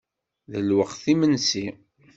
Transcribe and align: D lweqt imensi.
D 0.51 0.53
lweqt 0.67 1.03
imensi. 1.13 1.67